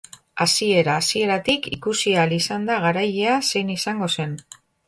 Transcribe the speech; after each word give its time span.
Hasiera-hasieratik 0.45 1.69
ikusi 1.77 2.15
ahal 2.17 2.35
izan 2.39 2.67
da 2.71 2.81
garailea 2.89 3.39
zein 3.53 3.73
izango 3.79 4.13
zen. 4.19 4.39